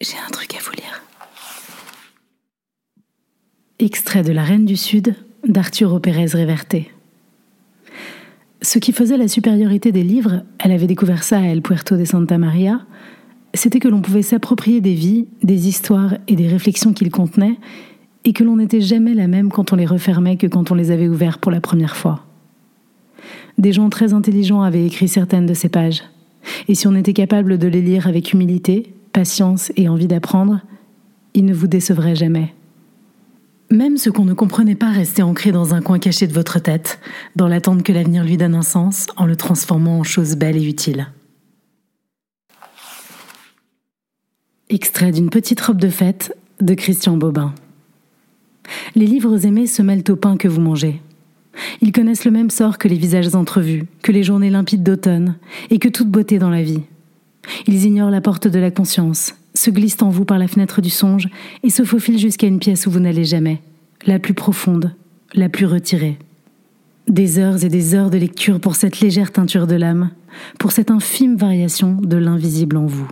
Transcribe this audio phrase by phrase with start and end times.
[0.00, 1.02] J'ai un truc à vous lire.
[3.80, 6.76] Extrait de La Reine du Sud d'Arturo Pérez Reverte.
[8.62, 12.04] Ce qui faisait la supériorité des livres, elle avait découvert ça à El Puerto de
[12.04, 12.86] Santa Maria,
[13.54, 17.58] c'était que l'on pouvait s'approprier des vies, des histoires et des réflexions qu'ils contenaient,
[18.24, 20.92] et que l'on n'était jamais la même quand on les refermait que quand on les
[20.92, 22.24] avait ouverts pour la première fois.
[23.58, 26.04] Des gens très intelligents avaient écrit certaines de ces pages,
[26.68, 30.60] et si on était capable de les lire avec humilité, patience et envie d'apprendre,
[31.34, 32.54] il ne vous décevrait jamais.
[33.68, 37.00] Même ce qu'on ne comprenait pas restait ancré dans un coin caché de votre tête,
[37.34, 40.64] dans l'attente que l'avenir lui donne un sens en le transformant en chose belle et
[40.64, 41.08] utile.
[44.68, 47.52] Extrait d'une petite robe de fête de Christian Bobin.
[48.94, 51.02] Les livres aimés se mêlent au pain que vous mangez.
[51.80, 55.38] Ils connaissent le même sort que les visages entrevus, que les journées limpides d'automne,
[55.70, 56.82] et que toute beauté dans la vie.
[57.66, 60.90] Ils ignorent la porte de la conscience, se glissent en vous par la fenêtre du
[60.90, 61.28] songe
[61.62, 63.60] et se faufilent jusqu'à une pièce où vous n'allez jamais,
[64.06, 64.94] la plus profonde,
[65.34, 66.18] la plus retirée.
[67.08, 70.10] Des heures et des heures de lecture pour cette légère teinture de l'âme,
[70.58, 73.08] pour cette infime variation de l'invisible en vous.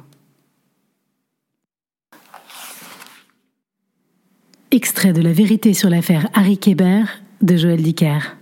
[4.70, 7.04] Extrait de La vérité sur l'affaire Harry Kéber
[7.40, 8.36] de Joël Dicker.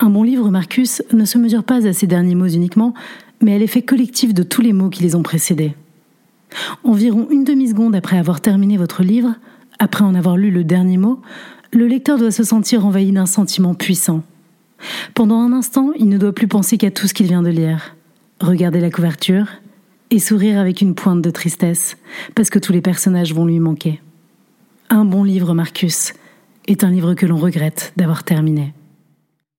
[0.00, 2.94] Un bon livre, Marcus, ne se mesure pas à ces derniers mots uniquement,
[3.42, 5.74] mais à l'effet collectif de tous les mots qui les ont précédés.
[6.84, 9.34] Environ une demi-seconde après avoir terminé votre livre,
[9.78, 11.20] après en avoir lu le dernier mot,
[11.72, 14.22] le lecteur doit se sentir envahi d'un sentiment puissant.
[15.14, 17.96] Pendant un instant, il ne doit plus penser qu'à tout ce qu'il vient de lire.
[18.40, 19.46] Regarder la couverture
[20.10, 21.96] et sourire avec une pointe de tristesse,
[22.34, 24.00] parce que tous les personnages vont lui manquer.
[24.88, 26.14] Un bon livre, Marcus,
[26.66, 28.72] est un livre que l'on regrette d'avoir terminé.